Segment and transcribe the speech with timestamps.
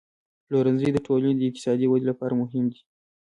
[0.45, 2.81] پلورنځی د ټولنې د اقتصادي ودې لپاره مهم دی.